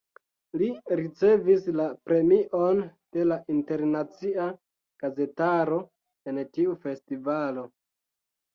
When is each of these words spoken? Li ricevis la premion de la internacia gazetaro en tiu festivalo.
Li 0.59 0.67
ricevis 0.99 1.67
la 1.79 1.85
premion 2.11 2.81
de 3.17 3.27
la 3.33 3.37
internacia 3.57 4.49
gazetaro 5.05 5.81
en 6.33 6.43
tiu 6.59 6.77
festivalo. 6.89 7.71